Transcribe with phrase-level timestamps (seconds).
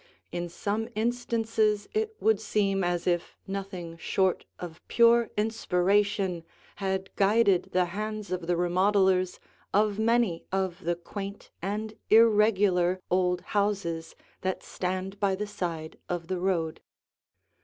[0.31, 6.43] In some instances it would seem as if nothing short of pure inspiration
[6.77, 9.37] had guided the hands of the remodelers
[9.75, 16.29] of many of the quaint and irregular old houses that stand by the side of
[16.29, 16.81] the road.